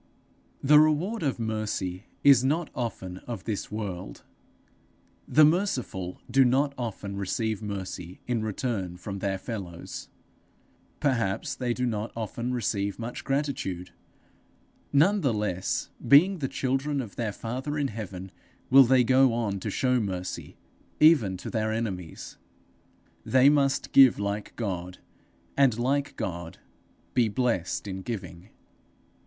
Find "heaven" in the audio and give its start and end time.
17.89-18.31